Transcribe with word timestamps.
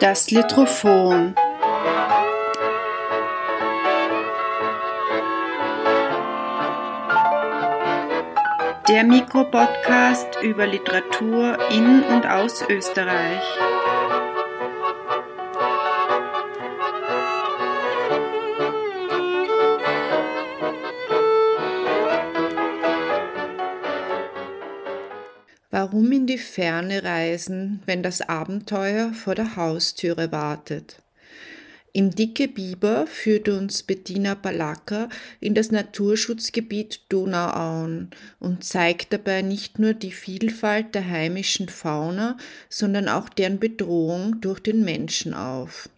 Das 0.00 0.30
Litrophon. 0.30 1.34
Der 8.88 9.02
Mikropodcast 9.02 10.38
über 10.40 10.68
Literatur 10.68 11.58
in 11.70 12.04
und 12.04 12.26
aus 12.26 12.62
Österreich. 12.68 13.42
Warum 25.80 26.10
in 26.10 26.26
die 26.26 26.38
Ferne 26.38 27.04
reisen, 27.04 27.84
wenn 27.86 28.02
das 28.02 28.20
Abenteuer 28.20 29.12
vor 29.12 29.36
der 29.36 29.54
Haustüre 29.54 30.32
wartet? 30.32 31.00
Im 31.92 32.10
Dicke 32.10 32.48
Biber 32.48 33.06
führt 33.06 33.48
uns 33.48 33.84
Bettina 33.84 34.34
Balaka 34.34 35.08
in 35.38 35.54
das 35.54 35.70
Naturschutzgebiet 35.70 37.02
Donauauen 37.10 38.10
und 38.40 38.64
zeigt 38.64 39.12
dabei 39.12 39.42
nicht 39.42 39.78
nur 39.78 39.94
die 39.94 40.10
Vielfalt 40.10 40.96
der 40.96 41.08
heimischen 41.08 41.68
Fauna, 41.68 42.36
sondern 42.68 43.08
auch 43.08 43.28
deren 43.28 43.60
Bedrohung 43.60 44.40
durch 44.40 44.58
den 44.58 44.84
Menschen 44.84 45.32
auf. 45.32 45.88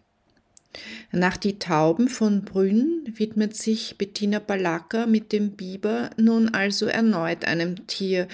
Nach 1.11 1.35
die 1.35 1.59
Tauben 1.59 2.07
von 2.07 2.43
Brünn 2.45 3.03
widmet 3.17 3.57
sich 3.57 3.97
Bettina 3.97 4.39
Balaka 4.39 5.05
mit 5.05 5.33
dem 5.33 5.51
Biber 5.51 6.11
nun 6.17 6.53
also 6.53 6.85
erneut 6.85 7.43
einem 7.43 7.87
Tier, 7.87 8.27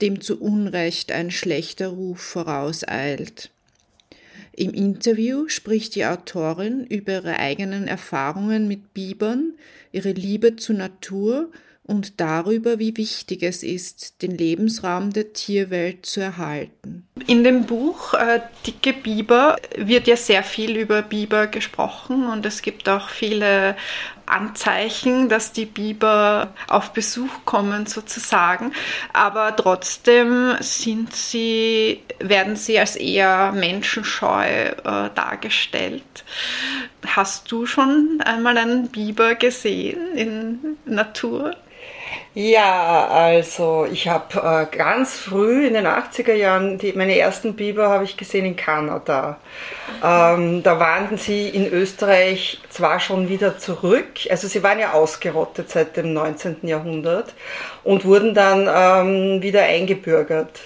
dem 0.00 0.20
zu 0.20 0.40
Unrecht 0.40 1.12
ein 1.12 1.30
schlechter 1.30 1.88
Ruf 1.88 2.20
vorauseilt. 2.20 3.50
Im 4.56 4.72
Interview 4.72 5.48
spricht 5.48 5.94
die 5.94 6.06
Autorin 6.06 6.84
über 6.86 7.12
ihre 7.12 7.38
eigenen 7.38 7.88
Erfahrungen 7.88 8.68
mit 8.68 8.94
Bibern, 8.94 9.54
ihre 9.90 10.12
Liebe 10.12 10.56
zur 10.56 10.76
Natur 10.76 11.50
und 11.86 12.18
darüber, 12.20 12.78
wie 12.78 12.96
wichtig 12.96 13.42
es 13.42 13.62
ist, 13.62 14.22
den 14.22 14.36
Lebensraum 14.36 15.12
der 15.12 15.34
Tierwelt 15.34 16.06
zu 16.06 16.20
erhalten. 16.20 17.06
In 17.26 17.44
dem 17.44 17.66
Buch 17.66 18.14
äh, 18.14 18.40
Dicke 18.66 18.94
Biber 18.94 19.56
wird 19.76 20.06
ja 20.06 20.16
sehr 20.16 20.42
viel 20.42 20.76
über 20.76 21.02
Biber 21.02 21.46
gesprochen 21.46 22.26
und 22.26 22.46
es 22.46 22.62
gibt 22.62 22.88
auch 22.88 23.10
viele 23.10 23.76
Anzeichen, 24.26 25.28
dass 25.28 25.52
die 25.52 25.66
Biber 25.66 26.48
auf 26.68 26.92
Besuch 26.92 27.44
kommen 27.44 27.86
sozusagen, 27.86 28.72
aber 29.12 29.54
trotzdem 29.56 30.56
sind 30.60 31.14
sie, 31.14 32.02
werden 32.18 32.56
sie 32.56 32.78
als 32.78 32.96
eher 32.96 33.52
menschenscheu 33.52 34.44
äh, 34.46 34.74
dargestellt. 35.14 36.24
Hast 37.06 37.50
du 37.52 37.66
schon 37.66 38.20
einmal 38.24 38.56
einen 38.58 38.88
Biber 38.88 39.34
gesehen 39.34 40.16
in 40.16 40.76
Natur? 40.84 41.54
Ja, 42.36 43.06
also 43.06 43.86
ich 43.90 44.08
habe 44.08 44.68
äh, 44.72 44.76
ganz 44.76 45.16
früh 45.16 45.68
in 45.68 45.74
den 45.74 45.86
80er 45.86 46.34
Jahren, 46.34 46.78
die, 46.78 46.92
meine 46.92 47.16
ersten 47.16 47.54
Biber 47.54 47.88
habe 47.88 48.02
ich 48.02 48.16
gesehen 48.16 48.44
in 48.44 48.56
Kanada. 48.56 49.38
Ähm, 50.02 50.64
da 50.64 50.80
waren 50.80 51.16
sie 51.16 51.48
in 51.48 51.72
Österreich 51.72 52.60
zwar 52.70 52.98
schon 52.98 53.28
wieder 53.28 53.58
zurück, 53.58 54.08
also 54.30 54.48
sie 54.48 54.64
waren 54.64 54.80
ja 54.80 54.94
ausgerottet 54.94 55.70
seit 55.70 55.96
dem 55.96 56.12
19. 56.12 56.56
Jahrhundert 56.62 57.32
und 57.84 58.04
wurden 58.04 58.34
dann 58.34 58.68
ähm, 58.68 59.40
wieder 59.40 59.62
eingebürgert. 59.62 60.60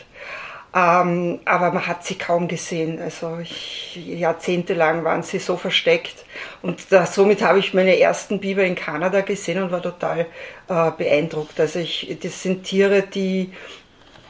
Ähm, 0.74 1.40
aber 1.46 1.72
man 1.72 1.86
hat 1.86 2.04
sie 2.04 2.16
kaum 2.16 2.46
gesehen. 2.46 3.00
Also 3.00 3.38
ich, 3.40 3.96
jahrzehntelang 3.96 5.02
waren 5.04 5.22
sie 5.22 5.38
so 5.38 5.56
versteckt. 5.56 6.24
Und 6.62 6.92
da, 6.92 7.06
somit 7.06 7.42
habe 7.42 7.58
ich 7.58 7.72
meine 7.72 7.98
ersten 7.98 8.38
Biber 8.38 8.64
in 8.64 8.74
Kanada 8.74 9.22
gesehen 9.22 9.62
und 9.62 9.70
war 9.70 9.82
total 9.82 10.26
äh, 10.68 10.90
beeindruckt. 10.96 11.58
Also 11.58 11.78
ich, 11.78 12.18
das 12.22 12.42
sind 12.42 12.64
Tiere, 12.64 13.02
die 13.02 13.52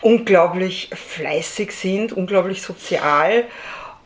unglaublich 0.01 0.91
fleißig 0.95 1.73
sind, 1.73 2.13
unglaublich 2.13 2.63
sozial 2.63 3.45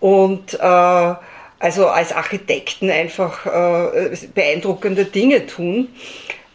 und 0.00 0.54
äh, 0.54 1.14
also 1.62 1.86
als 1.86 2.12
Architekten 2.12 2.90
einfach 2.90 3.46
äh, 3.46 4.16
beeindruckende 4.34 5.04
Dinge 5.04 5.46
tun. 5.46 5.88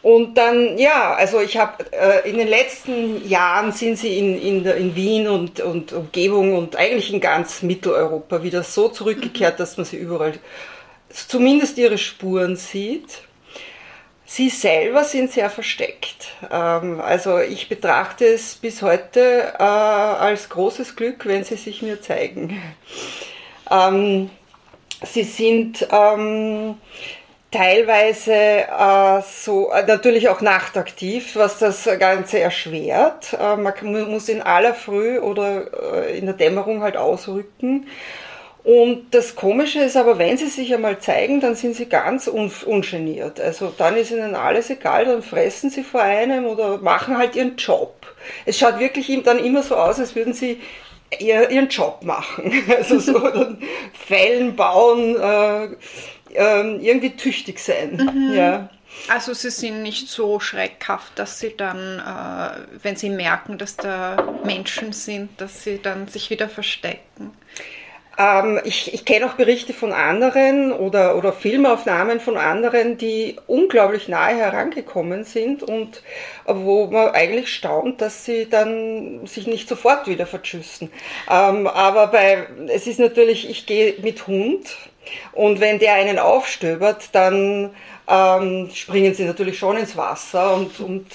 Und 0.01 0.35
dann, 0.35 0.77
ja, 0.77 1.15
also 1.15 1.41
ich 1.41 1.57
habe 1.57 1.85
äh, 1.91 2.29
in 2.29 2.37
den 2.37 2.47
letzten 2.47 3.27
Jahren 3.27 3.71
sind 3.71 3.97
sie 3.97 4.17
in, 4.17 4.39
in, 4.39 4.65
in 4.65 4.95
Wien 4.95 5.27
und, 5.27 5.59
und 5.59 5.91
Umgebung 5.91 6.55
und 6.55 6.75
eigentlich 6.75 7.11
in 7.11 7.19
ganz 7.19 7.61
Mitteleuropa 7.63 8.43
wieder 8.43 8.63
so 8.63 8.89
zurückgekehrt, 8.89 9.59
dass 9.59 9.77
man 9.77 9.85
sie 9.85 9.97
überall 9.97 10.33
zumindest 11.09 11.77
ihre 11.77 11.97
Spuren 11.97 12.55
sieht. 12.55 13.21
Sie 14.29 14.49
selber 14.49 15.05
sind 15.05 15.31
sehr 15.31 15.49
versteckt. 15.49 16.33
Ähm, 16.51 16.99
also 16.99 17.39
ich 17.39 17.69
betrachte 17.69 18.25
es 18.25 18.55
bis 18.55 18.81
heute 18.81 19.53
äh, 19.57 19.63
als 19.63 20.49
großes 20.49 20.95
Glück, 20.95 21.25
wenn 21.25 21.43
sie 21.43 21.55
sich 21.55 21.81
mir 21.81 22.01
zeigen. 22.01 22.61
Ähm, 23.71 24.29
sie 25.05 25.23
sind 25.23 25.87
ähm, 25.91 26.75
teilweise 27.51 28.33
äh, 28.33 29.21
so 29.21 29.71
äh, 29.71 29.85
natürlich 29.85 30.29
auch 30.29 30.41
nachtaktiv, 30.41 31.35
was 31.35 31.59
das 31.59 31.87
Ganze 31.99 32.39
erschwert. 32.39 33.33
Äh, 33.39 33.55
man 33.55 33.73
muss 34.09 34.29
in 34.29 34.41
aller 34.41 34.73
Früh 34.73 35.19
oder 35.19 36.05
äh, 36.05 36.17
in 36.17 36.25
der 36.25 36.35
Dämmerung 36.35 36.81
halt 36.81 36.97
ausrücken. 36.97 37.87
Und 38.63 39.13
das 39.15 39.37
Komische 39.37 39.79
ist 39.79 39.95
aber, 39.95 40.17
wenn 40.19 40.35
sie 40.35 40.47
sich 40.47 40.73
einmal 40.73 40.99
zeigen, 40.99 41.39
dann 41.39 41.55
sind 41.55 41.73
sie 41.73 41.85
ganz 41.85 42.27
un 42.27 42.51
ungeniert. 42.65 43.39
Also 43.39 43.73
dann 43.77 43.95
ist 43.95 44.11
ihnen 44.11 44.35
alles 44.35 44.69
egal, 44.69 45.05
dann 45.05 45.23
fressen 45.23 45.69
sie 45.69 45.83
vor 45.83 46.01
einem 46.01 46.45
oder 46.45 46.77
machen 46.79 47.17
halt 47.17 47.37
ihren 47.37 47.55
Job. 47.55 47.95
Es 48.45 48.59
schaut 48.59 48.79
wirklich 48.79 49.07
dann 49.23 49.39
immer 49.39 49.63
so 49.63 49.77
aus, 49.77 49.99
als 50.01 50.15
würden 50.17 50.33
sie 50.33 50.59
ihren 51.17 51.69
Job 51.69 52.03
machen. 52.03 52.51
Also 52.77 52.99
so 52.99 53.17
dann 53.19 53.61
Fällen 53.93 54.57
bauen, 54.57 55.15
äh, 55.15 55.69
ähm, 56.33 56.79
irgendwie 56.81 57.15
tüchtig 57.15 57.59
sein. 57.59 57.97
Mhm. 57.97 58.33
Ja. 58.35 58.69
Also 59.09 59.33
sie 59.33 59.51
sind 59.51 59.83
nicht 59.83 60.07
so 60.07 60.39
schreckhaft, 60.39 61.17
dass 61.19 61.39
sie 61.39 61.55
dann, 61.55 61.99
äh, 61.99 62.77
wenn 62.81 62.95
sie 62.95 63.09
merken, 63.09 63.57
dass 63.57 63.75
da 63.77 64.35
Menschen 64.43 64.91
sind, 64.91 65.39
dass 65.39 65.63
sie 65.63 65.79
dann 65.81 66.07
sich 66.07 66.29
wieder 66.29 66.49
verstecken. 66.49 67.31
Ähm, 68.17 68.59
ich, 68.63 68.93
ich 68.93 69.05
kenne 69.05 69.27
auch 69.27 69.33
Berichte 69.33 69.73
von 69.73 69.93
anderen 69.93 70.73
oder, 70.73 71.15
oder 71.15 71.31
Filmaufnahmen 71.31 72.19
von 72.19 72.35
anderen, 72.35 72.97
die 72.97 73.35
unglaublich 73.45 74.07
nahe 74.07 74.35
herangekommen 74.35 75.23
sind 75.23 75.61
und 75.61 76.01
wo 76.45 76.87
man 76.87 77.11
eigentlich 77.11 77.53
staunt, 77.53 78.01
dass 78.01 78.25
sie 78.25 78.49
dann 78.49 79.27
sich 79.27 79.45
nicht 79.45 79.69
sofort 79.69 80.07
wieder 80.07 80.25
verschüssen. 80.25 80.91
Ähm, 81.29 81.67
aber 81.67 82.07
bei, 82.07 82.47
es 82.69 82.87
ist 82.87 82.99
natürlich, 82.99 83.49
ich 83.49 83.67
gehe 83.67 83.95
mit 84.01 84.25
Hund 84.25 84.75
und 85.33 85.59
wenn 85.59 85.79
der 85.79 85.93
einen 85.93 86.19
aufstöbert, 86.19 87.09
dann 87.13 87.71
ähm, 88.07 88.69
springen 88.73 89.13
sie 89.13 89.25
natürlich 89.25 89.59
schon 89.59 89.77
ins 89.77 89.97
Wasser 89.97 90.55
und, 90.55 90.79
und 90.79 91.05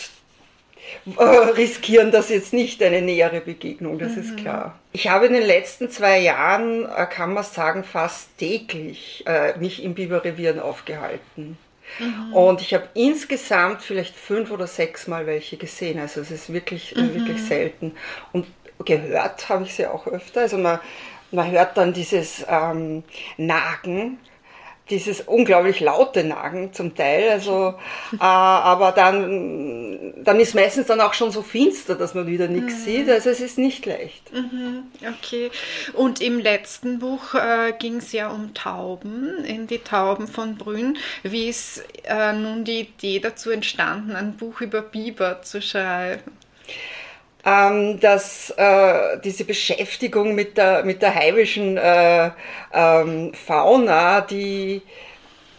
äh, 1.17 1.23
riskieren 1.23 2.11
das 2.11 2.29
jetzt 2.29 2.53
nicht 2.53 2.83
eine 2.83 3.03
nähere 3.03 3.41
Begegnung, 3.41 3.99
das 3.99 4.13
mhm. 4.13 4.23
ist 4.23 4.37
klar. 4.37 4.79
Ich 4.93 5.09
habe 5.09 5.27
in 5.27 5.33
den 5.33 5.45
letzten 5.45 5.91
zwei 5.91 6.19
Jahren, 6.19 6.85
äh, 6.85 7.07
kann 7.07 7.33
man 7.33 7.45
sagen, 7.45 7.85
fast 7.85 8.37
täglich 8.39 9.25
äh, 9.27 9.57
mich 9.59 9.83
in 9.83 9.95
Biberrevieren 9.95 10.61
aufgehalten. 10.61 11.57
Mhm. 11.99 12.33
Und 12.33 12.61
ich 12.61 12.75
habe 12.75 12.89
insgesamt 12.95 13.83
vielleicht 13.83 14.15
fünf 14.15 14.51
oder 14.51 14.67
sechs 14.67 15.07
Mal 15.07 15.27
welche 15.27 15.57
gesehen. 15.57 15.99
Also 15.99 16.21
es 16.21 16.31
ist 16.31 16.53
wirklich, 16.53 16.95
mhm. 16.95 17.15
wirklich 17.15 17.43
selten. 17.43 17.95
Und 18.33 18.47
gehört 18.85 19.49
habe 19.49 19.65
ich 19.65 19.75
sie 19.75 19.87
auch 19.87 20.07
öfter. 20.07 20.43
Also 20.43 20.59
man, 20.59 20.81
man 21.33 21.51
hört 21.51 21.77
dann 21.77 21.93
dieses 21.93 22.45
ähm, 22.49 23.03
Nagen, 23.37 24.19
dieses 24.91 25.23
unglaublich 25.23 25.81
laute 25.81 26.25
Nagen 26.25 26.73
zum 26.73 26.95
Teil. 26.95 27.31
Also, 27.31 27.75
äh, 28.13 28.19
aber 28.21 28.93
dann, 28.93 30.13
dann 30.23 30.41
ist 30.41 30.55
meistens 30.55 30.87
dann 30.87 31.01
auch 31.01 31.15
schon 31.15 31.31
so 31.31 31.43
finster, 31.43 31.95
dass 31.95 32.15
man 32.15 32.27
wieder 32.27 32.49
nichts 32.49 32.81
mhm. 32.81 32.85
sieht. 32.85 33.11
Also 33.11 33.31
es 33.31 33.41
ist 33.41 33.59
nicht 33.59 33.87
leicht. 33.87 34.33
Mhm, 34.33 34.85
okay. 35.01 35.51
Und 35.95 36.21
im 36.21 36.39
letzten 36.39 36.99
Buch 36.99 37.35
äh, 37.35 37.73
ging 37.79 37.97
es 37.97 38.13
ja 38.13 38.31
um 38.31 38.55
Tauben, 38.55 39.45
in 39.45 39.67
die 39.67 39.79
Tauben 39.79 40.29
von 40.29 40.57
Brünn. 40.57 40.99
Wie 41.23 41.49
ist 41.49 41.83
äh, 42.05 42.33
nun 42.33 42.65
die 42.65 42.81
Idee 42.81 43.21
dazu 43.21 43.51
entstanden, 43.51 44.15
ein 44.15 44.37
Buch 44.37 44.61
über 44.61 44.83
Biber 44.83 45.43
zu 45.43 45.63
schreiben? 45.63 46.42
Ähm, 47.45 47.99
dass 48.01 48.51
äh, 48.57 49.19
diese 49.25 49.45
Beschäftigung 49.45 50.35
mit 50.35 50.57
der, 50.57 50.85
mit 50.85 51.03
der 51.03 51.15
heimischen 51.15 51.77
äh, 51.77 52.31
ähm, 52.73 53.33
Fauna, 53.35 54.21
die 54.21 54.83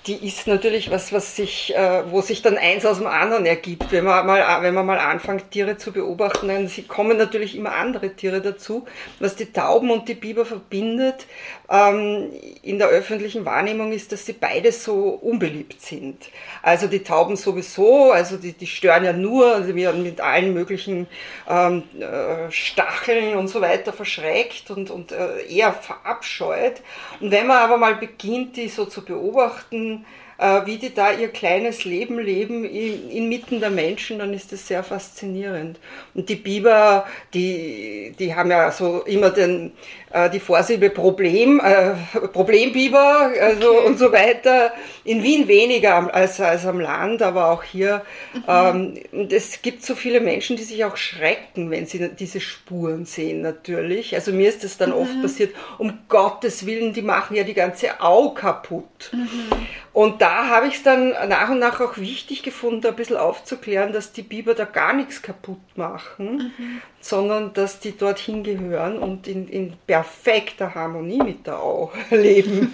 die 0.07 0.27
ist 0.27 0.47
natürlich 0.47 0.91
was, 0.91 1.13
was 1.13 1.35
sich, 1.35 1.73
äh, 1.75 2.03
wo 2.11 2.21
sich 2.21 2.41
dann 2.41 2.57
eins 2.57 2.85
aus 2.85 2.97
dem 2.97 3.07
anderen 3.07 3.45
ergibt. 3.45 3.91
Wenn 3.91 4.03
man 4.03 4.25
mal, 4.25 4.61
wenn 4.61 4.73
man 4.73 4.85
mal 4.85 4.99
anfängt, 4.99 5.51
Tiere 5.51 5.77
zu 5.77 5.93
beobachten, 5.93 6.49
dann 6.49 6.69
kommen 6.87 7.17
natürlich 7.17 7.55
immer 7.55 7.73
andere 7.73 8.13
Tiere 8.13 8.41
dazu. 8.41 8.85
Was 9.19 9.35
die 9.35 9.53
Tauben 9.53 9.91
und 9.91 10.09
die 10.09 10.13
Biber 10.15 10.45
verbindet 10.45 11.25
ähm, 11.69 12.31
in 12.61 12.79
der 12.79 12.89
öffentlichen 12.89 13.45
Wahrnehmung 13.45 13.93
ist, 13.93 14.11
dass 14.11 14.25
sie 14.25 14.33
beide 14.33 14.71
so 14.71 15.09
unbeliebt 15.09 15.81
sind. 15.81 16.29
Also 16.61 16.87
die 16.87 17.03
Tauben 17.03 17.37
sowieso, 17.37 18.11
also 18.11 18.37
die, 18.37 18.53
die 18.53 18.67
stören 18.67 19.05
ja 19.05 19.13
nur, 19.13 19.55
also 19.55 19.73
werden 19.73 20.03
mit 20.03 20.19
allen 20.19 20.53
möglichen 20.53 21.07
ähm, 21.49 21.83
äh, 21.99 22.51
Stacheln 22.51 23.37
und 23.37 23.47
so 23.47 23.61
weiter 23.61 23.93
verschreckt 23.93 24.69
und, 24.69 24.91
und 24.91 25.13
äh, 25.13 25.45
eher 25.47 25.71
verabscheut. 25.71 26.81
Und 27.21 27.31
wenn 27.31 27.47
man 27.47 27.57
aber 27.57 27.77
mal 27.77 27.95
beginnt, 27.95 28.57
die 28.57 28.67
so 28.67 28.85
zu 28.85 29.03
beobachten, 29.05 29.92
äh, 29.93 30.03
wie 30.37 30.77
die 30.77 30.93
da 30.93 31.11
ihr 31.11 31.29
kleines 31.29 31.85
Leben 31.85 32.19
leben 32.19 32.65
inmitten 32.65 33.59
der 33.59 33.69
Menschen, 33.69 34.19
dann 34.19 34.33
ist 34.33 34.51
das 34.51 34.67
sehr 34.67 34.83
faszinierend. 34.83 35.79
Und 36.13 36.29
die 36.29 36.35
Biber, 36.35 37.05
die, 37.33 38.13
die 38.17 38.35
haben 38.35 38.51
ja 38.51 38.71
so 38.71 39.01
immer 39.01 39.29
den, 39.29 39.71
äh, 40.13 40.29
die 40.29 40.39
Vorsilbe 40.39 40.89
Problem, 40.89 41.59
äh, 41.59 41.93
Problembiber 42.27 43.31
also 43.41 43.77
okay. 43.77 43.87
und 43.87 43.99
so 43.99 44.11
weiter. 44.11 44.71
In 45.03 45.23
Wien 45.23 45.47
weniger 45.47 46.13
als, 46.13 46.39
als 46.39 46.65
am 46.65 46.79
Land, 46.79 47.21
aber 47.21 47.49
auch 47.49 47.63
hier. 47.63 48.03
Mhm. 48.33 48.43
Ähm, 48.47 48.93
und 49.11 49.33
es 49.33 49.61
gibt 49.61 49.83
so 49.83 49.95
viele 49.95 50.21
Menschen, 50.21 50.55
die 50.55 50.63
sich 50.63 50.85
auch 50.85 50.97
schrecken, 50.97 51.71
wenn 51.71 51.85
sie 51.85 52.09
diese 52.09 52.39
Spuren 52.39 53.05
sehen, 53.05 53.41
natürlich. 53.41 54.13
Also 54.15 54.31
mir 54.31 54.49
ist 54.49 54.63
das 54.63 54.77
dann 54.77 54.91
mhm. 54.91 54.97
oft 54.97 55.21
passiert, 55.21 55.55
um 55.77 55.99
Gottes 56.07 56.65
Willen, 56.65 56.93
die 56.93 57.01
machen 57.01 57.35
ja 57.35 57.43
die 57.43 57.53
ganze 57.53 57.99
Au 57.99 58.29
kaputt. 58.29 59.11
Mhm. 59.11 59.51
Und 59.93 60.21
da 60.23 60.47
habe 60.47 60.67
ich 60.67 60.75
es 60.75 60.83
dann 60.83 61.09
nach 61.27 61.49
und 61.49 61.59
nach 61.59 61.81
auch 61.81 61.97
wichtig 61.97 62.43
gefunden, 62.43 62.87
ein 62.87 62.95
bisschen 62.95 63.17
aufzuklären, 63.17 63.91
dass 63.91 64.13
die 64.13 64.21
Biber 64.21 64.53
da 64.53 64.63
gar 64.63 64.93
nichts 64.93 65.21
kaputt 65.21 65.59
machen, 65.75 66.53
mhm. 66.57 66.81
sondern 67.01 67.53
dass 67.53 67.81
die 67.81 67.97
dorthin 67.97 68.41
gehören 68.45 68.99
und 68.99 69.27
in, 69.27 69.49
in 69.49 69.75
perfekter 69.85 70.75
Harmonie 70.75 71.21
mit 71.21 71.45
der 71.45 71.59
Au 71.59 71.91
leben. 72.09 72.73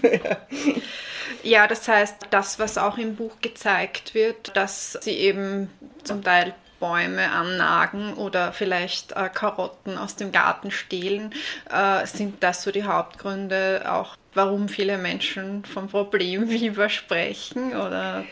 ja, 1.42 1.66
das 1.66 1.88
heißt, 1.88 2.18
das, 2.30 2.60
was 2.60 2.78
auch 2.78 3.00
im 3.00 3.16
Buch 3.16 3.38
gezeigt 3.42 4.14
wird, 4.14 4.56
dass 4.56 5.00
sie 5.02 5.14
eben 5.14 5.72
zum 6.04 6.24
Teil 6.24 6.54
Bäume 6.80 7.32
annagen 7.32 8.14
oder 8.14 8.54
vielleicht 8.54 9.14
äh, 9.14 9.28
Karotten 9.28 9.98
aus 9.98 10.16
dem 10.16 10.32
Garten 10.32 10.70
stehlen, 10.70 11.34
äh, 11.72 12.06
sind 12.06 12.44
das 12.44 12.62
so 12.62 12.72
die 12.72 12.84
Hauptgründe 12.84 13.86
auch 13.92 14.19
warum 14.34 14.70
viele 14.70 14.98
Menschen 14.98 15.66
vom 15.66 15.88
Problem 15.88 16.48
Biber 16.50 16.90
sprechen 16.90 17.72
oder? 17.76 18.26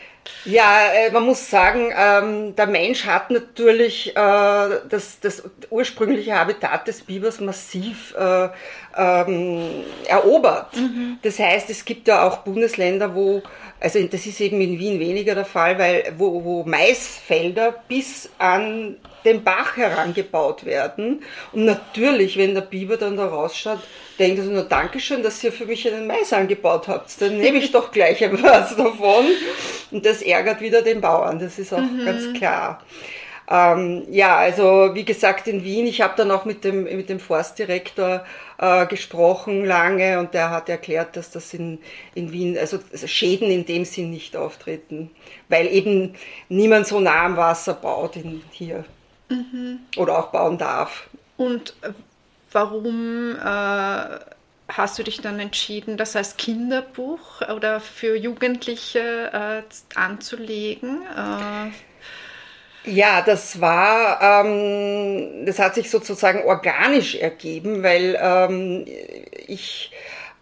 Ja, 0.44 0.92
äh, 0.92 1.10
man 1.10 1.24
muss 1.24 1.50
sagen, 1.50 1.92
ähm, 1.96 2.54
der 2.54 2.66
Mensch 2.66 3.06
hat 3.06 3.30
natürlich 3.30 4.10
äh, 4.10 4.80
das, 4.88 5.20
das 5.20 5.42
ursprüngliche 5.70 6.34
Habitat 6.34 6.86
des 6.86 7.02
Bibers 7.02 7.40
massiv 7.40 8.14
äh, 8.14 8.48
ähm, 8.98 9.84
erobert. 10.06 10.76
Mhm. 10.76 11.18
Das 11.22 11.38
heißt, 11.38 11.70
es 11.70 11.84
gibt 11.84 12.08
ja 12.08 12.26
auch 12.26 12.38
Bundesländer, 12.38 13.14
wo, 13.14 13.42
also 13.80 14.02
das 14.02 14.26
ist 14.26 14.40
eben 14.40 14.60
in 14.60 14.78
Wien 14.78 14.98
weniger 14.98 15.36
der 15.36 15.44
Fall, 15.44 15.78
weil 15.78 16.12
wo, 16.18 16.44
wo 16.44 16.64
Maisfelder 16.64 17.74
bis 17.86 18.28
an 18.38 18.96
den 19.24 19.44
Bach 19.44 19.76
herangebaut 19.76 20.64
werden. 20.64 21.22
Und 21.52 21.64
natürlich, 21.64 22.36
wenn 22.36 22.54
der 22.54 22.62
Biber 22.62 22.96
dann 22.96 23.16
da 23.16 23.26
rausschaut, 23.26 23.78
denkt 24.18 24.38
er 24.38 24.44
so, 24.44 24.50
nur 24.50 24.64
Dankeschön, 24.64 25.22
dass 25.22 25.42
ihr 25.44 25.52
für 25.52 25.66
mich 25.66 25.86
einen 25.86 26.06
Mais 26.06 26.32
angebaut 26.32 26.88
habt. 26.88 27.20
Dann 27.20 27.38
nehme 27.38 27.58
ich 27.58 27.70
doch 27.72 27.92
gleich 27.92 28.20
etwas 28.20 28.76
davon. 28.76 29.26
Und 29.90 30.04
das 30.04 30.22
ärgert 30.22 30.60
wieder 30.60 30.82
den 30.82 31.00
Bauern, 31.00 31.38
das 31.38 31.58
ist 31.58 31.72
auch 31.72 31.78
mhm. 31.78 32.04
ganz 32.04 32.32
klar. 32.34 32.82
Ähm, 33.50 34.04
ja, 34.10 34.36
also 34.36 34.90
wie 34.92 35.06
gesagt 35.06 35.48
in 35.48 35.64
Wien, 35.64 35.86
ich 35.86 36.02
habe 36.02 36.12
dann 36.16 36.30
auch 36.30 36.44
mit 36.44 36.64
dem, 36.64 36.84
mit 36.84 37.08
dem 37.08 37.18
Forstdirektor 37.18 38.24
äh, 38.58 38.86
gesprochen 38.86 39.64
lange 39.64 40.18
und 40.18 40.34
der 40.34 40.50
hat 40.50 40.68
erklärt, 40.68 41.16
dass 41.16 41.30
das 41.30 41.54
in, 41.54 41.78
in 42.14 42.30
Wien, 42.30 42.58
also 42.58 42.78
Schäden 43.06 43.50
in 43.50 43.64
dem 43.64 43.86
Sinn 43.86 44.10
nicht 44.10 44.36
auftreten, 44.36 45.10
weil 45.48 45.66
eben 45.66 46.14
niemand 46.50 46.86
so 46.86 47.00
nah 47.00 47.24
am 47.24 47.38
Wasser 47.38 47.72
baut 47.72 48.16
in, 48.16 48.42
hier 48.50 48.84
mhm. 49.30 49.78
oder 49.96 50.18
auch 50.18 50.26
bauen 50.26 50.58
darf. 50.58 51.08
Und 51.38 51.74
warum 52.52 53.34
äh, 53.34 54.18
hast 54.68 54.98
du 54.98 55.02
dich 55.02 55.22
dann 55.22 55.40
entschieden, 55.40 55.96
das 55.96 56.16
als 56.16 56.36
Kinderbuch 56.36 57.40
oder 57.54 57.80
für 57.80 58.14
Jugendliche 58.14 59.30
äh, 59.32 59.98
anzulegen? 59.98 61.00
Äh, 61.16 61.70
ja, 62.88 63.22
das 63.22 63.60
war, 63.60 64.44
ähm, 64.44 65.46
das 65.46 65.58
hat 65.58 65.74
sich 65.74 65.90
sozusagen 65.90 66.42
organisch 66.44 67.14
ergeben, 67.14 67.82
weil 67.82 68.18
ähm, 68.20 68.84
ich 69.46 69.90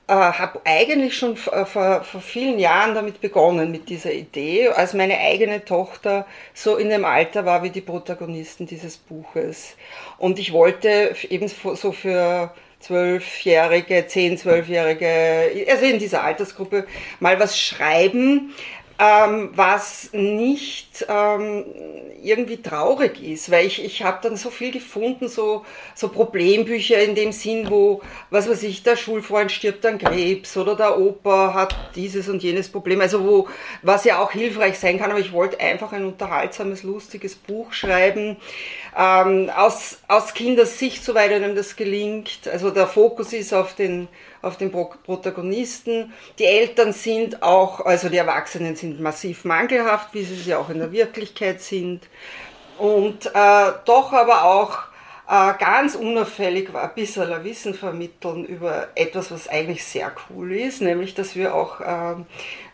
äh, 0.08 0.12
habe 0.14 0.60
eigentlich 0.64 1.16
schon 1.16 1.36
äh, 1.52 1.64
vor, 1.64 2.04
vor 2.04 2.20
vielen 2.20 2.58
Jahren 2.58 2.94
damit 2.94 3.20
begonnen, 3.20 3.72
mit 3.72 3.88
dieser 3.88 4.12
Idee, 4.12 4.68
als 4.68 4.94
meine 4.94 5.18
eigene 5.18 5.64
Tochter 5.64 6.26
so 6.54 6.76
in 6.76 6.90
dem 6.90 7.04
Alter 7.04 7.44
war 7.44 7.62
wie 7.62 7.70
die 7.70 7.80
Protagonisten 7.80 8.66
dieses 8.66 8.96
Buches. 8.96 9.76
Und 10.18 10.38
ich 10.38 10.52
wollte 10.52 11.14
eben 11.28 11.48
so 11.48 11.92
für 11.92 12.54
Zwölfjährige, 12.78 14.06
Zehn, 14.06 14.38
Zwölfjährige, 14.38 15.66
also 15.68 15.84
in 15.86 15.98
dieser 15.98 16.22
Altersgruppe 16.22 16.86
mal 17.18 17.40
was 17.40 17.58
schreiben, 17.58 18.54
ähm, 18.98 19.50
was 19.54 20.10
nicht 20.12 21.04
ähm, 21.08 21.64
irgendwie 22.22 22.62
traurig 22.62 23.22
ist, 23.22 23.50
weil 23.50 23.66
ich, 23.66 23.84
ich 23.84 24.02
habe 24.02 24.18
dann 24.22 24.36
so 24.36 24.50
viel 24.50 24.72
gefunden, 24.72 25.28
so, 25.28 25.64
so 25.94 26.08
Problembücher 26.08 26.98
in 27.02 27.14
dem 27.14 27.32
Sinn, 27.32 27.68
wo, 27.68 28.02
was 28.30 28.48
weiß 28.48 28.62
ich, 28.62 28.82
der 28.82 28.96
Schulfreund 28.96 29.52
stirbt 29.52 29.84
an 29.84 29.98
Krebs 29.98 30.56
oder 30.56 30.74
der 30.76 30.98
Opa 30.98 31.52
hat 31.52 31.76
dieses 31.94 32.28
und 32.28 32.42
jenes 32.42 32.70
Problem, 32.70 33.00
also 33.00 33.24
wo, 33.24 33.48
was 33.82 34.04
ja 34.04 34.18
auch 34.18 34.32
hilfreich 34.32 34.78
sein 34.78 34.98
kann, 34.98 35.10
aber 35.10 35.20
ich 35.20 35.32
wollte 35.32 35.60
einfach 35.60 35.92
ein 35.92 36.04
unterhaltsames, 36.04 36.82
lustiges 36.82 37.34
Buch 37.34 37.72
schreiben, 37.74 38.38
ähm, 38.96 39.50
aus, 39.54 39.98
aus 40.08 40.32
Kindersicht, 40.32 41.04
soweit 41.04 41.32
einem 41.32 41.54
das 41.54 41.76
gelingt, 41.76 42.48
also 42.50 42.70
der 42.70 42.86
Fokus 42.86 43.34
ist 43.34 43.52
auf 43.52 43.74
den 43.74 44.08
auf 44.46 44.56
den 44.56 44.70
Protagonisten. 44.70 46.12
Die 46.38 46.44
Eltern 46.44 46.92
sind 46.92 47.42
auch, 47.42 47.84
also 47.84 48.08
die 48.08 48.16
Erwachsenen 48.16 48.76
sind 48.76 49.00
massiv 49.00 49.44
mangelhaft, 49.44 50.14
wie 50.14 50.22
sie 50.22 50.50
ja 50.50 50.58
auch 50.58 50.70
in 50.70 50.78
der 50.78 50.92
Wirklichkeit 50.92 51.60
sind. 51.60 52.08
Und 52.78 53.26
äh, 53.26 53.72
doch 53.84 54.12
aber 54.12 54.44
auch 54.44 54.78
äh, 55.28 55.54
ganz 55.58 55.94
unauffällig 55.94 56.74
ein 56.74 56.90
bisschen 56.94 57.44
Wissen 57.44 57.74
vermitteln 57.74 58.44
über 58.44 58.88
etwas, 58.94 59.30
was 59.30 59.48
eigentlich 59.48 59.84
sehr 59.84 60.12
cool 60.30 60.52
ist, 60.52 60.80
nämlich 60.82 61.14
dass 61.14 61.34
wir 61.34 61.54
auch 61.54 61.80
äh, 61.80 62.14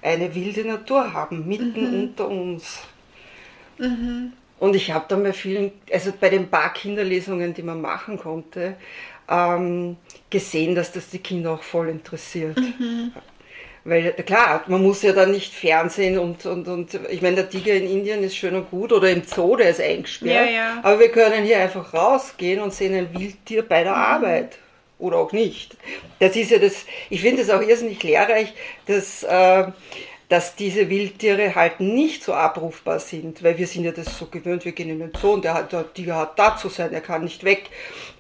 eine 0.02 0.34
wilde 0.34 0.66
Natur 0.66 1.12
haben, 1.12 1.46
mitten 1.48 1.88
mhm. 1.88 2.02
unter 2.02 2.28
uns. 2.28 2.80
Mhm. 3.78 4.32
Und 4.58 4.76
ich 4.76 4.92
habe 4.92 5.06
dann 5.08 5.22
bei 5.22 5.32
vielen, 5.32 5.72
also 5.92 6.12
bei 6.20 6.28
den 6.28 6.48
paar 6.48 6.72
Kinderlesungen, 6.72 7.54
die 7.54 7.62
man 7.62 7.80
machen 7.80 8.18
konnte, 8.18 8.76
ähm, 9.28 9.96
gesehen, 10.32 10.74
dass 10.74 10.90
das 10.90 11.10
die 11.10 11.18
Kinder 11.18 11.52
auch 11.52 11.62
voll 11.62 11.88
interessiert. 11.88 12.56
Mhm. 12.56 13.12
Weil 13.84 14.12
klar, 14.12 14.64
man 14.68 14.82
muss 14.82 15.02
ja 15.02 15.12
dann 15.12 15.32
nicht 15.32 15.52
Fernsehen 15.52 16.18
und, 16.18 16.46
und, 16.46 16.68
und 16.68 16.98
ich 17.10 17.20
meine, 17.20 17.36
der 17.36 17.50
Tiger 17.50 17.74
in 17.74 17.88
Indien 17.88 18.22
ist 18.22 18.36
schön 18.36 18.54
und 18.54 18.70
gut 18.70 18.92
oder 18.92 19.10
im 19.10 19.24
Zoo, 19.24 19.56
der 19.56 19.70
ist 19.70 19.80
eingesperrt. 19.80 20.46
Ja, 20.48 20.52
ja. 20.52 20.80
Aber 20.82 21.00
wir 21.00 21.10
können 21.10 21.44
hier 21.44 21.58
einfach 21.58 21.92
rausgehen 21.92 22.60
und 22.60 22.72
sehen 22.72 22.94
ein 22.94 23.12
Wildtier 23.12 23.62
bei 23.62 23.82
der 23.82 23.92
mhm. 23.92 23.98
Arbeit. 23.98 24.58
Oder 24.98 25.16
auch 25.16 25.32
nicht. 25.32 25.76
Das 26.20 26.36
ist 26.36 26.52
ja 26.52 26.58
das, 26.58 26.86
ich 27.10 27.20
finde 27.20 27.42
es 27.42 27.50
auch 27.50 27.60
irrsinnig 27.60 28.00
lehrreich, 28.04 28.54
dass 28.86 29.24
äh, 29.24 29.64
dass 30.32 30.56
diese 30.56 30.88
Wildtiere 30.88 31.54
halt 31.54 31.80
nicht 31.80 32.24
so 32.24 32.32
abrufbar 32.32 33.00
sind, 33.00 33.42
weil 33.42 33.58
wir 33.58 33.66
sind 33.66 33.84
ja 33.84 33.92
das 33.92 34.18
so 34.18 34.24
gewöhnt, 34.24 34.64
wir 34.64 34.72
gehen 34.72 34.88
in 34.88 34.98
den 34.98 35.12
Zoo 35.12 35.34
und 35.34 35.44
der, 35.44 35.62
der 35.64 35.92
Tiger 35.92 36.16
hat 36.16 36.38
da 36.38 36.56
zu 36.56 36.70
sein, 36.70 36.90
er 36.94 37.02
kann 37.02 37.24
nicht 37.24 37.44
weg. 37.44 37.68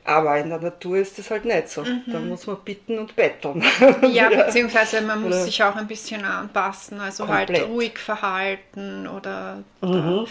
Aber 0.04 0.36
in 0.38 0.48
der 0.48 0.58
Natur 0.58 0.96
ist 0.96 1.18
das 1.18 1.30
halt 1.30 1.44
nicht 1.44 1.68
so. 1.68 1.82
Mhm. 1.82 2.02
Da 2.06 2.18
muss 2.18 2.46
man 2.46 2.56
bitten 2.64 2.98
und 2.98 3.14
betteln. 3.14 3.64
Ja, 4.10 4.28
beziehungsweise 4.28 5.00
man 5.00 5.22
muss 5.22 5.34
oder 5.34 5.44
sich 5.44 5.62
auch 5.62 5.76
ein 5.76 5.86
bisschen 5.86 6.24
anpassen, 6.24 7.00
also 7.00 7.28
halt 7.28 7.46
komplett. 7.46 7.66
halt 7.66 7.70
ruhig 7.72 7.98
verhalten 7.98 9.06
oder 9.06 9.62
mhm. 9.80 10.26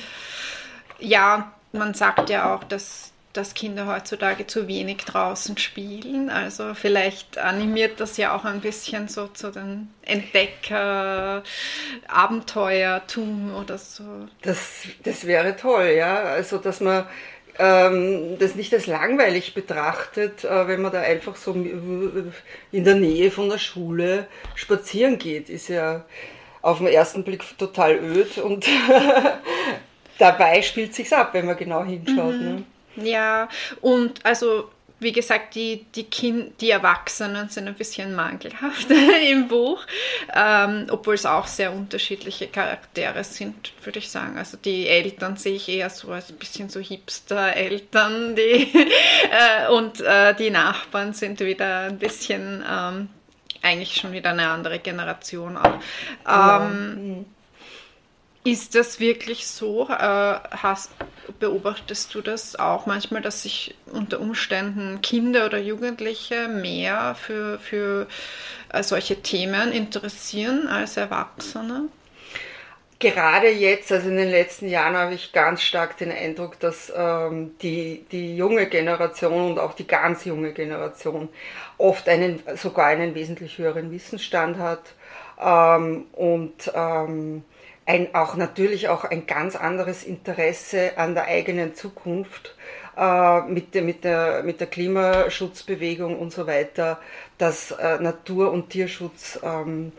ja, 1.00 1.54
man 1.72 1.94
sagt 1.94 2.30
ja 2.30 2.54
auch, 2.54 2.64
dass 2.66 3.12
dass 3.34 3.54
Kinder 3.54 3.88
heutzutage 3.88 4.46
zu 4.48 4.68
wenig 4.68 4.98
draußen 4.98 5.58
spielen. 5.58 6.30
Also 6.30 6.74
vielleicht 6.74 7.38
animiert 7.38 8.00
das 8.00 8.18
ja 8.18 8.36
auch 8.36 8.46
ein 8.46 8.62
bisschen 8.62 9.08
so 9.08 9.28
zu 9.28 9.52
den 9.52 9.90
Entdecker, 10.04 11.44
Abenteuertum 12.08 13.56
oder 13.56 13.78
so. 13.78 14.04
Das, 14.42 14.84
das 15.04 15.26
wäre 15.26 15.56
toll, 15.56 15.94
ja. 15.98 16.16
Also 16.24 16.58
dass 16.58 16.82
man 16.82 17.06
ähm, 17.60 18.38
das 18.40 18.56
nicht 18.56 18.74
als 18.74 18.88
langweilig 18.88 19.54
betrachtet, 19.54 20.44
äh, 20.44 20.68
wenn 20.68 20.82
man 20.82 20.92
da 20.92 21.02
einfach 21.02 21.36
so 21.36 21.54
in 21.54 22.34
der 22.84 22.96
Nähe 22.96 23.32
von 23.32 23.50
der 23.50 23.58
Schule 23.58 24.28
spazieren 24.56 25.18
geht, 25.18 25.50
ist 25.50 25.68
ja 25.70 26.06
auf 26.62 26.78
den 26.78 26.88
ersten 26.88 27.24
Blick 27.24 27.44
total 27.58 27.96
öd 27.96 28.38
und 28.38 28.66
dabei 30.20 30.62
spielt 30.62 30.94
sich's 30.94 31.14
ab, 31.14 31.34
wenn 31.34 31.46
man 31.46 31.58
genau 31.58 31.84
hinschaut. 31.84 32.36
Mhm. 32.36 32.66
Ne? 32.96 33.10
Ja, 33.10 33.50
und 33.82 34.26
also 34.26 34.70
wie 35.02 35.12
gesagt, 35.12 35.56
die, 35.56 35.86
die, 35.96 36.04
kind, 36.04 36.62
die 36.62 36.70
Erwachsenen 36.70 37.50
sind 37.50 37.68
ein 37.68 37.74
bisschen 37.74 38.16
mangelhaft 38.16 38.88
im 39.32 39.48
Buch, 39.48 39.84
ähm, 40.34 40.86
obwohl 40.92 41.16
es 41.16 41.26
auch 41.26 41.48
sehr 41.48 41.74
unterschiedliche 41.74 42.48
Charaktere 42.48 43.24
sind, 43.24 43.74
würde 43.84 43.98
ich 43.98 44.12
sagen. 44.12 44.38
Also 44.38 44.58
die 44.58 44.88
Eltern 44.88 45.38
sehe 45.38 45.56
ich 45.56 45.68
eher 45.68 45.90
so 45.90 46.12
als 46.12 46.30
ein 46.30 46.38
bisschen 46.38 46.70
so 46.70 46.80
Hipster-Eltern, 46.80 48.38
äh, 48.38 49.70
und 49.72 50.02
äh, 50.02 50.36
die 50.36 50.52
Nachbarn 50.52 51.14
sind 51.14 51.40
wieder 51.40 51.88
ein 51.88 51.98
bisschen 51.98 52.64
ähm, 52.70 53.10
eigentlich 53.64 53.96
schon 53.96 54.12
wieder 54.12 54.30
eine 54.30 54.50
andere 54.50 54.78
Generation. 54.78 55.58
Ähm, 55.58 55.80
ja. 56.28 56.60
Mhm. 56.60 57.26
Ist 58.44 58.76
das 58.76 59.00
wirklich 59.00 59.48
so? 59.48 59.88
Äh, 59.88 59.94
hast, 59.94 60.92
beobachtest 61.40 62.14
du 62.14 62.22
das 62.22 62.56
auch 62.56 62.86
manchmal, 62.86 63.22
dass 63.22 63.44
sich 63.44 63.76
unter 63.92 64.20
Umständen 64.20 65.02
Kinder 65.02 65.46
oder 65.46 65.60
Jugendliche 65.60 66.48
mehr 66.48 67.16
für, 67.16 67.60
für 67.60 68.08
äh, 68.72 68.84
solche 68.84 69.22
Themen 69.22 69.72
interessieren 69.72 70.68
als 70.68 70.98
Erwachsene? 70.98 71.90
Gerade 73.02 73.50
jetzt, 73.50 73.92
also 73.92 74.10
in 74.10 74.18
den 74.18 74.30
letzten 74.30 74.68
Jahren, 74.68 74.96
habe 74.96 75.16
ich 75.16 75.32
ganz 75.34 75.64
stark 75.64 75.98
den 75.98 76.12
Eindruck, 76.12 76.60
dass 76.60 76.94
ähm, 76.96 77.58
die, 77.60 78.06
die 78.12 78.38
junge 78.38 78.68
Generation 78.68 79.54
und 79.54 79.60
auch 79.60 79.74
die 79.74 79.88
ganz 79.88 80.24
junge 80.24 80.54
Generation 80.54 81.28
oft 81.80 82.08
einen, 82.08 82.44
sogar 82.56 82.86
einen 82.86 83.16
wesentlich 83.16 83.58
höheren 83.58 83.90
Wissensstand 83.90 84.60
hat 84.60 84.94
ähm, 85.42 86.06
und 86.12 86.72
ähm, 86.76 87.44
ein, 87.86 88.14
auch 88.14 88.36
natürlich 88.36 88.90
auch 88.90 89.04
ein 89.04 89.26
ganz 89.26 89.56
anderes 89.56 90.04
Interesse 90.04 90.98
an 90.98 91.16
der 91.16 91.26
eigenen 91.26 91.76
Zukunft 91.76 92.56
äh, 92.98 93.42
mit, 93.42 93.74
der, 93.74 93.82
mit, 93.82 94.04
der, 94.04 94.44
mit 94.44 94.60
der 94.60 94.68
Klimaschutzbewegung 94.68 96.18
und 96.20 96.32
so 96.32 96.48
weiter, 96.48 97.00
dass 97.38 97.72
äh, 97.72 98.00
Natur- 98.00 98.52
und 98.52 98.70
Tierschutz 98.70 99.40
ähm, 99.44 99.92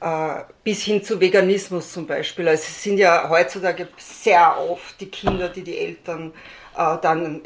äh, 0.00 0.42
bis 0.64 0.82
hin 0.82 1.02
zu 1.02 1.20
Veganismus 1.20 1.92
zum 1.92 2.06
Beispiel. 2.06 2.48
Also 2.48 2.62
es 2.62 2.82
sind 2.82 2.98
ja 2.98 3.28
heutzutage 3.28 3.88
sehr 3.96 4.56
oft 4.58 5.00
die 5.00 5.10
Kinder, 5.10 5.48
die 5.48 5.62
die 5.62 5.78
Eltern 5.78 6.32
äh, 6.76 6.96
dann 7.02 7.42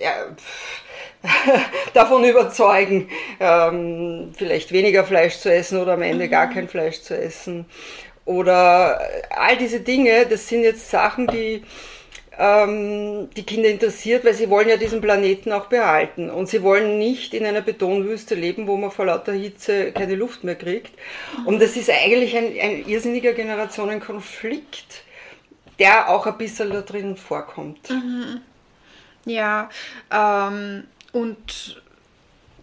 davon 1.95 2.25
überzeugen, 2.25 3.09
ähm, 3.41 4.33
vielleicht 4.37 4.73
weniger 4.73 5.05
Fleisch 5.05 5.39
zu 5.39 5.53
essen 5.53 5.81
oder 5.81 5.95
am 5.95 6.03
Ende 6.03 6.29
gar 6.29 6.47
mhm. 6.47 6.55
kein 6.55 6.69
Fleisch 6.69 7.01
zu 7.03 7.17
essen. 7.17 7.67
Oder 8.25 9.00
all 9.31 9.57
diese 9.57 9.81
Dinge, 9.81 10.26
das 10.26 10.49
sind 10.49 10.62
jetzt 10.62 10.91
Sachen, 10.91 11.26
die 11.26 11.62
ähm, 12.38 13.29
die 13.37 13.45
Kinder 13.45 13.69
interessiert, 13.69 14.25
weil 14.25 14.35
sie 14.35 14.49
wollen 14.49 14.69
ja 14.69 14.76
diesen 14.76 15.00
Planeten 15.00 15.52
auch 15.52 15.67
behalten. 15.67 16.31
Und 16.31 16.49
sie 16.49 16.62
wollen 16.62 16.99
nicht 16.99 17.35
in 17.35 17.45
einer 17.45 17.61
Betonwüste 17.61 18.35
leben, 18.35 18.67
wo 18.67 18.76
man 18.76 18.91
vor 18.91 19.07
lauter 19.07 19.33
Hitze 19.33 19.93
keine 19.93 20.14
Luft 20.14 20.45
mehr 20.45 20.55
kriegt. 20.55 20.93
Und 21.45 21.61
das 21.61 21.76
ist 21.76 21.91
eigentlich 21.91 22.37
ein, 22.37 22.52
ein 22.61 22.88
irrsinniger 22.88 23.33
Generationenkonflikt, 23.33 25.05
der 25.79 26.09
auch 26.09 26.26
ein 26.26 26.38
bisschen 26.38 26.71
da 26.71 26.81
drin 26.81 27.17
vorkommt. 27.17 27.91
Mhm. 27.91 28.41
Ja, 29.25 29.71
ähm, 30.11 30.85
und 31.12 31.81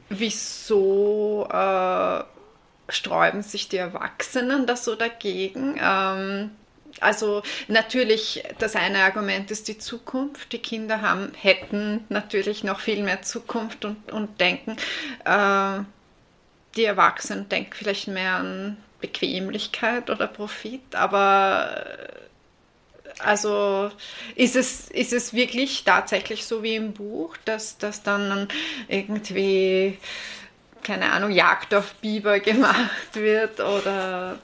wieso 0.10 1.48
äh, 1.52 2.24
sträuben 2.90 3.44
sich 3.44 3.70
die 3.70 3.78
Erwachsenen 3.78 4.66
da 4.66 4.76
so 4.76 4.96
dagegen? 4.96 5.80
Ähm, 5.82 6.52
also 7.02 7.44
natürlich, 7.68 8.44
das 8.58 8.76
eine 8.76 9.04
Argument 9.04 9.52
ist 9.52 9.68
die 9.68 9.78
Zukunft. 9.78 10.52
Die 10.52 10.60
Kinder 10.60 11.02
haben, 11.02 11.32
hätten 11.40 12.06
natürlich 12.10 12.64
noch 12.64 12.80
viel 12.80 13.04
mehr 13.04 13.22
Zukunft 13.22 13.86
und, 13.86 14.12
und 14.12 14.40
denken, 14.42 14.76
äh, 15.26 15.80
die 16.76 16.86
Erwachsenen 16.86 17.50
denken 17.50 17.74
vielleicht 17.74 18.08
mehr 18.08 18.36
an 18.36 18.78
Bequemlichkeit 19.00 20.10
oder 20.10 20.28
Profit, 20.28 20.94
aber 20.94 21.86
also 23.20 23.92
ist 24.36 24.56
es, 24.56 24.90
ist 24.90 25.14
es 25.14 25.34
wirklich 25.34 25.84
tatsächlich 25.84 26.46
so 26.46 26.64
wie 26.64 26.76
im 26.76 26.94
Buch, 26.94 27.36
dass, 27.46 27.78
dass 27.78 28.02
dann 28.04 28.48
irgendwie, 28.88 29.98
keine 30.84 31.12
Ahnung, 31.12 31.32
Jagd 31.32 31.74
auf 31.74 31.94
Biber 31.96 32.40
gemacht 32.40 33.14
wird 33.14 33.60
oder 33.60 34.38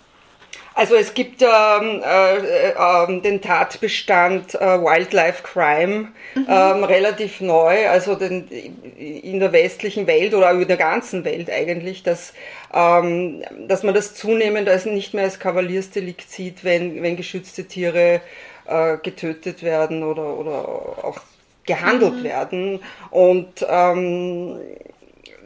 also 0.77 0.95
es 0.95 1.13
gibt 1.13 1.41
ähm, 1.41 2.01
äh, 2.03 2.71
äh, 2.71 3.21
den 3.21 3.41
Tatbestand 3.41 4.55
äh, 4.55 4.59
Wildlife 4.59 5.41
Crime 5.41 6.09
mhm. 6.35 6.45
ähm, 6.49 6.83
relativ 6.83 7.39
neu, 7.39 7.87
also 7.87 8.15
den, 8.15 8.49
in 8.49 9.39
der 9.39 9.53
westlichen 9.53 10.05
Welt 10.05 10.33
oder 10.33 10.51
in 10.51 10.67
der 10.67 10.75
ganzen 10.75 11.23
Welt 11.23 11.49
eigentlich, 11.49 12.03
dass, 12.03 12.33
ähm, 12.73 13.41
dass 13.69 13.83
man 13.83 13.93
das 13.93 14.15
zunehmend 14.15 14.67
als 14.67 14.85
nicht 14.85 15.13
mehr 15.13 15.23
als 15.23 15.39
Kavaliersdelikt 15.39 16.29
sieht, 16.29 16.65
wenn, 16.65 17.01
wenn 17.01 17.15
geschützte 17.15 17.63
Tiere 17.63 18.19
äh, 18.65 18.97
getötet 18.97 19.63
werden 19.63 20.03
oder, 20.03 20.37
oder 20.37 21.05
auch 21.05 21.21
gehandelt 21.65 22.15
mhm. 22.15 22.23
werden. 22.23 22.79
Und 23.11 23.65
ähm, 23.67 24.59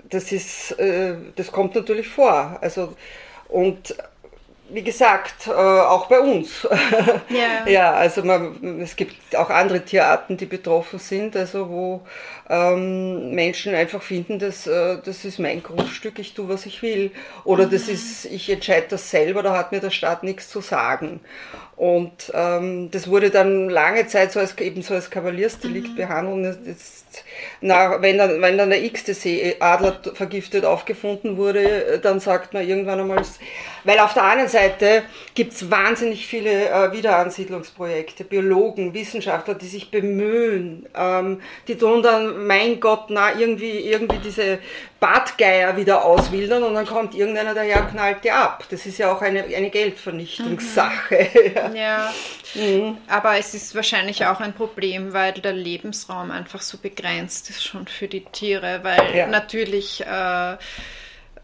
das 0.10 0.32
ist, 0.32 0.72
äh, 0.80 1.16
das 1.36 1.52
kommt 1.52 1.76
natürlich 1.76 2.08
vor. 2.08 2.58
Also, 2.62 2.96
und 3.48 3.96
wie 4.72 4.84
gesagt, 4.84 5.48
äh, 5.48 5.52
auch 5.52 6.08
bei 6.08 6.20
uns. 6.20 6.68
Ja, 7.30 7.68
ja 7.68 7.92
also 7.94 8.24
man, 8.24 8.82
es 8.82 8.96
gibt 8.96 9.36
auch 9.36 9.50
andere 9.50 9.82
Tierarten, 9.82 10.38
die 10.38 10.46
betroffen 10.46 11.00
sind, 11.00 11.36
also 11.36 11.70
wo 11.70 12.02
ähm, 12.50 13.34
Menschen 13.36 13.76
einfach 13.76 14.02
finden, 14.02 14.40
dass 14.40 14.68
äh, 14.68 14.98
das 15.04 15.26
ist 15.26 15.40
mein 15.40 15.62
Grundstück, 15.62 16.20
ich 16.20 16.34
tue, 16.34 16.50
was 16.50 16.66
ich 16.66 16.82
will. 16.82 17.12
Oder 17.44 17.68
mhm. 17.68 17.72
das 17.72 17.88
ist, 17.88 18.26
ich 18.26 18.50
entscheide 18.50 18.88
das 18.90 19.10
selber, 19.10 19.44
da 19.44 19.56
hat 19.58 19.72
mir 19.72 19.80
der 19.80 19.92
Staat 19.92 20.24
nichts 20.24 20.50
zu 20.50 20.62
sagen. 20.62 21.20
Und 21.80 22.34
ähm, 22.34 22.92
das 22.92 23.08
wurde 23.08 23.30
dann 23.30 23.70
lange 23.70 24.06
Zeit 24.06 24.34
so 24.34 24.42
als, 24.42 24.58
eben 24.58 24.82
so 24.82 24.96
als 24.96 25.10
Kavaliersdelikt 25.10 25.92
mhm. 25.92 25.96
behandelt. 25.96 26.60
Jetzt, 26.66 27.24
na, 27.62 28.02
wenn, 28.02 28.18
dann, 28.18 28.42
wenn 28.42 28.58
dann 28.58 28.70
der 28.70 28.84
x-te 28.84 29.14
Seeadler 29.14 29.98
vergiftet 30.14 30.66
aufgefunden 30.66 31.38
wurde, 31.38 32.02
dann 32.04 32.20
sagt 32.20 32.54
man 32.54 32.68
irgendwann 32.68 33.00
einmal, 33.00 33.24
weil 33.86 33.98
auf 34.00 34.14
der 34.14 34.24
anderen 34.24 34.50
Seite 34.50 35.04
gibt's 35.36 35.72
wahnsinnig 35.72 36.28
viele 36.28 36.70
äh, 36.70 36.92
Wiederansiedlungsprojekte, 36.92 38.26
Biologen, 38.26 38.94
Wissenschaftler, 38.94 39.54
die 39.56 39.68
sich 39.68 39.90
bemühen, 39.90 40.86
ähm, 40.94 41.40
die 41.70 41.78
tun 41.78 42.04
dann, 42.04 42.46
mein 42.46 42.82
Gott, 42.82 43.06
na, 43.08 43.40
irgendwie, 43.40 43.80
irgendwie 43.80 44.20
diese 44.20 44.60
Bartgeier 45.00 45.78
wieder 45.78 46.04
auswildern 46.04 46.64
und 46.64 46.74
dann 46.74 46.86
kommt 46.86 47.16
irgendeiner 47.16 47.54
daher 47.54 47.82
und 47.82 47.92
knallt 47.92 48.24
die 48.24 48.32
ab. 48.32 48.66
Das 48.70 48.86
ist 48.86 48.98
ja 48.98 49.12
auch 49.12 49.22
eine, 49.22 49.44
eine 49.44 49.70
Geldvernichtungssache. 49.70 51.30
Mhm. 51.70 51.76
ja, 51.76 52.14
mhm. 52.56 52.98
aber 53.08 53.38
es 53.38 53.54
ist 53.54 53.76
wahrscheinlich 53.76 54.26
auch 54.26 54.42
ein 54.42 54.54
Problem, 54.54 55.14
weil 55.14 55.34
der 55.34 55.54
Lebensraum 55.54 56.32
einfach 56.32 56.62
so 56.62 56.78
begrenzt 56.78 57.50
ist 57.50 57.64
schon 57.64 57.88
für 57.88 58.08
die 58.08 58.26
Tiere, 58.26 58.82
weil 58.84 59.16
ja. 59.16 59.28
natürlich 59.28 60.06
äh, 60.06 60.58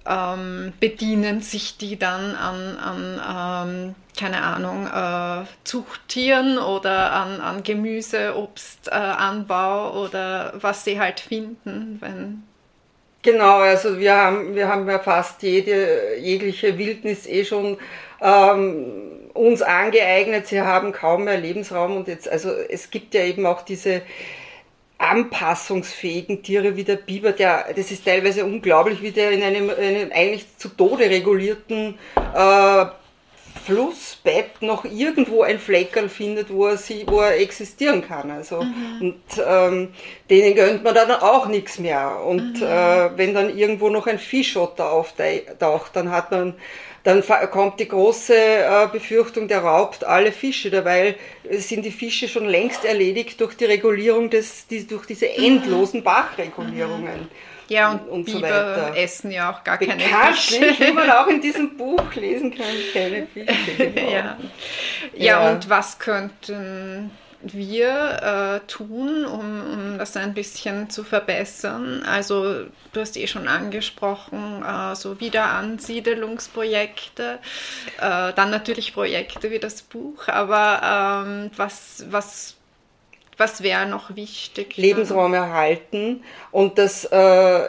ähm, 0.06 0.74
bedienen 0.80 1.42
sich 1.42 1.78
die 1.78 1.98
dann 1.98 2.36
an, 2.36 2.78
an 2.78 3.66
ähm, 3.68 3.96
keine 4.18 4.44
Ahnung, 4.44 4.88
äh, 4.88 5.46
Zuchttieren 5.64 6.58
oder 6.58 7.14
an, 7.14 7.42
an 7.42 7.64
Gemüse, 7.64 8.36
Obstanbau 8.36 9.90
äh, 9.90 9.98
oder 9.98 10.54
was 10.56 10.84
sie 10.84 11.00
halt 11.00 11.20
finden, 11.20 11.98
wenn 12.02 12.44
Genau, 13.25 13.58
also 13.58 13.98
wir 13.98 14.15
haben, 14.15 14.53
wir 14.53 14.67
haben 14.67 14.88
ja 14.88 15.00
fast 15.00 15.41
jede, 15.41 16.15
jegliche 16.20 16.77
Wildnis 16.77 17.25
eh 17.25 17.44
schon 17.44 17.77
ähm, 18.22 19.32
uns 19.34 19.63
angeeignet. 19.63 20.46
Sie 20.46 20.62
haben 20.62 20.91
kaum 20.91 21.24
mehr 21.24 21.38
Lebensraum 21.38 21.98
und 21.98 22.08
jetzt, 22.08 22.29
also 22.29 22.51
es 22.51 22.91
gibt 22.91 23.15
ja 23.15 23.24
eben 23.24 23.48
auch 23.48 23.63
diese 23.63 24.03
anpassungsfähigen 25.00 26.44
Tiere 26.44 26.77
wie 26.77 26.84
der 26.84 26.98
Biber, 26.98 27.32
der, 27.32 27.65
das 27.75 27.89
ist 27.89 28.05
teilweise 28.05 28.46
unglaublich, 28.46 29.01
wie 29.01 29.12
der 29.12 29.32
in 29.32 29.41
einem, 29.41 29.72
einem 29.72 30.12
eigentlich 30.12 30.46
zu 30.60 30.70
Tode 30.70 31.10
regulierten 31.10 31.98
äh, 32.36 32.86
Flussbett 33.65 34.62
noch 34.62 34.86
irgendwo 34.86 35.41
ein 35.41 35.60
Fleckerl 35.60 36.07
findet, 36.07 36.51
wo 36.51 36.67
er, 36.67 36.77
sie, 36.77 37.05
wo 37.07 37.19
er 37.22 37.39
existieren 37.39 38.07
kann. 38.07 38.29
Also, 38.29 38.62
mhm. 38.62 39.01
Und 39.01 39.43
ähm, 39.45 39.93
denen 40.29 40.55
gönnt 40.55 40.84
man 40.84 40.93
dann 40.93 41.12
auch 41.12 41.48
nichts 41.48 41.79
mehr. 41.79 42.22
Und 42.24 42.62
mhm. 42.62 42.63
äh, 42.63 43.17
wenn 43.17 43.34
dann 43.34 43.57
irgendwo 43.57 43.89
noch 43.89 44.07
ein 44.07 44.19
Fischotter 44.19 44.91
auftaucht, 44.91 45.95
dann 45.95 46.12
hat 46.12 46.31
man 46.31 46.53
dann 47.05 47.24
kommt 47.51 47.79
die 47.79 47.88
große 47.88 48.34
äh, 48.36 48.88
Befürchtung, 48.91 49.48
der 49.48 49.60
raubt 49.60 50.03
alle 50.03 50.31
Fische, 50.31 50.72
dabei 50.72 51.15
sind 51.51 51.86
die 51.86 51.91
Fische 51.91 52.27
schon 52.27 52.45
längst 52.48 52.84
erledigt 52.84 53.39
durch 53.39 53.55
die 53.55 53.65
Regulierung 53.65 54.31
des, 54.31 54.65
die, 54.65 54.88
durch 54.88 55.05
diese 55.05 55.29
endlosen 55.29 56.03
Bachregulierungen. 56.03 57.29
Ja, 57.67 57.91
und, 57.91 58.10
und 58.10 58.25
Biber 58.25 58.39
so 58.39 58.43
weiter. 58.43 58.98
essen 58.98 59.31
ja 59.31 59.51
auch 59.51 59.63
gar 59.63 59.77
keine 59.77 60.03
Fische. 60.03 60.60
wie 60.79 60.91
man 60.91 61.10
auch 61.12 61.27
in 61.27 61.41
diesem 61.41 61.77
Buch 61.77 62.13
lesen 62.13 62.53
kann, 62.55 62.65
keine 62.93 63.27
Fische. 63.27 63.55
Genau. 63.77 64.01
Ja. 64.01 64.12
ja. 64.12 64.38
ja, 65.13 65.50
und 65.50 65.69
was 65.69 66.00
könnten 66.00 67.12
wir 67.53 68.62
äh, 68.63 68.67
tun, 68.67 69.25
um, 69.25 69.62
um 69.62 69.98
das 69.98 70.15
ein 70.17 70.34
bisschen 70.34 70.89
zu 70.89 71.03
verbessern? 71.03 72.03
Also 72.03 72.65
du 72.93 73.00
hast 73.00 73.15
eh 73.17 73.27
schon 73.27 73.48
angesprochen, 73.48 74.63
äh, 74.63 74.95
so 74.95 75.19
Wiederansiedelungsprojekte, 75.19 77.39
äh, 78.00 78.34
dann 78.34 78.50
natürlich 78.50 78.93
Projekte 78.93 79.51
wie 79.51 79.60
das 79.60 79.84
Buch, 79.84 80.27
aber 80.27 81.24
ähm, 81.25 81.51
was, 81.55 82.05
was 82.10 82.55
was 83.38 83.62
wäre 83.63 83.86
noch 83.86 84.15
wichtig? 84.15 84.77
Lebensraum 84.77 85.34
erhalten. 85.34 86.24
Und 86.51 86.77
das, 86.77 87.06
äh, 87.06 87.68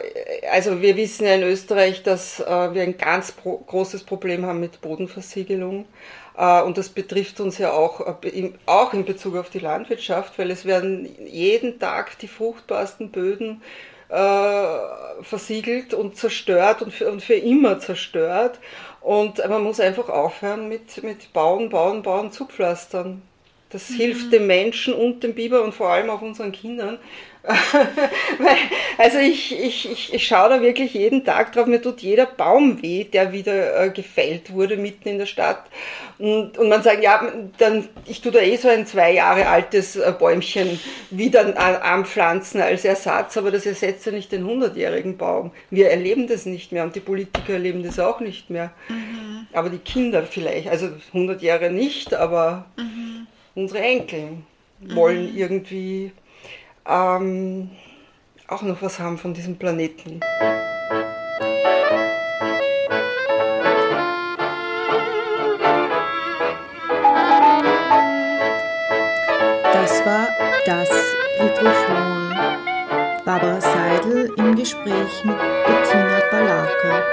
also 0.51 0.81
wir 0.81 0.95
wissen 0.95 1.25
ja 1.25 1.35
in 1.35 1.43
Österreich, 1.43 2.03
dass 2.03 2.39
äh, 2.39 2.73
wir 2.73 2.83
ein 2.83 2.97
ganz 2.97 3.31
pro 3.31 3.57
großes 3.57 4.03
Problem 4.03 4.45
haben 4.45 4.59
mit 4.59 4.81
Bodenversiegelung. 4.81 5.85
Äh, 6.37 6.61
und 6.61 6.77
das 6.77 6.89
betrifft 6.89 7.39
uns 7.39 7.57
ja 7.57 7.71
auch, 7.71 8.21
äh, 8.23 8.51
auch 8.65 8.93
in 8.93 9.05
Bezug 9.05 9.35
auf 9.35 9.49
die 9.49 9.59
Landwirtschaft, 9.59 10.37
weil 10.39 10.51
es 10.51 10.65
werden 10.65 11.09
jeden 11.25 11.79
Tag 11.79 12.17
die 12.19 12.27
fruchtbarsten 12.27 13.11
Böden 13.11 13.61
äh, 14.09 14.77
versiegelt 15.21 15.93
und 15.93 16.15
zerstört 16.15 16.81
und 16.81 16.93
für, 16.93 17.11
und 17.11 17.21
für 17.21 17.35
immer 17.35 17.79
zerstört. 17.79 18.59
Und 19.01 19.37
man 19.47 19.63
muss 19.63 19.79
einfach 19.79 20.09
aufhören 20.09 20.69
mit, 20.69 21.03
mit 21.03 21.33
Bauen, 21.33 21.69
Bauen, 21.69 22.03
Bauen, 22.03 22.31
Zupflastern. 22.31 23.21
Das 23.69 23.89
mhm. 23.89 23.95
hilft 23.95 24.31
dem 24.33 24.47
Menschen 24.47 24.93
und 24.93 25.23
dem 25.23 25.33
Biber 25.33 25.63
und 25.63 25.73
vor 25.73 25.89
allem 25.89 26.09
auch 26.09 26.21
unseren 26.21 26.51
Kindern. 26.51 26.99
also 28.97 29.19
ich, 29.19 29.57
ich, 29.57 29.89
ich, 29.89 30.13
ich 30.13 30.27
schaue 30.27 30.49
da 30.49 30.61
wirklich 30.61 30.93
jeden 30.93 31.23
Tag 31.23 31.53
drauf, 31.53 31.65
mir 31.65 31.81
tut 31.81 32.01
jeder 32.01 32.25
Baum 32.25 32.81
weh, 32.81 33.05
der 33.05 33.31
wieder 33.31 33.85
äh, 33.85 33.89
gefällt 33.89 34.51
wurde 34.51 34.75
mitten 34.75 35.07
in 35.07 35.17
der 35.17 35.27
Stadt. 35.27 35.63
Und, 36.17 36.57
und 36.57 36.67
man 36.67 36.83
sagt, 36.83 37.03
ja, 37.03 37.31
dann, 37.57 37.87
ich 38.05 38.21
tue 38.21 38.31
da 38.31 38.39
eh 38.39 38.57
so 38.57 38.67
ein 38.67 38.85
zwei 38.85 39.13
Jahre 39.13 39.47
altes 39.47 39.95
äh, 39.95 40.13
Bäumchen 40.17 40.79
wieder 41.09 41.57
anpflanzen 41.57 42.61
als 42.61 42.83
Ersatz, 42.83 43.37
aber 43.37 43.51
das 43.51 43.65
ersetzt 43.65 44.05
ja 44.05 44.11
nicht 44.11 44.31
den 44.31 44.45
hundertjährigen 44.45 45.17
Baum. 45.17 45.51
Wir 45.69 45.89
erleben 45.89 46.27
das 46.27 46.45
nicht 46.45 46.71
mehr 46.71 46.83
und 46.83 46.95
die 46.95 47.01
Politiker 47.01 47.53
erleben 47.53 47.83
das 47.83 47.99
auch 47.99 48.19
nicht 48.19 48.49
mehr. 48.49 48.71
Mhm. 48.89 49.47
Aber 49.53 49.69
die 49.69 49.77
Kinder 49.77 50.23
vielleicht, 50.23 50.67
also 50.67 50.89
100 51.13 51.41
Jahre 51.41 51.69
nicht, 51.71 52.13
aber... 52.13 52.65
Mhm 52.77 53.26
unsere 53.57 53.81
Enkel 53.81 54.37
wollen 54.79 55.31
mhm. 55.31 55.37
irgendwie 55.37 56.11
ähm, 56.87 57.71
auch 58.47 58.61
noch 58.61 58.81
was 58.81 58.99
haben 58.99 59.17
von 59.17 59.33
diesem 59.33 59.57
Planeten. 59.57 60.19
Das 69.73 70.05
war 70.05 70.27
das 70.65 70.89
Hydrophon. 71.39 72.27
Barbara 73.25 73.59
Seidel 73.59 74.31
im 74.37 74.55
Gespräch 74.55 75.25
mit 75.25 75.37
Bettina 75.37 76.21
Balaka. 76.31 77.03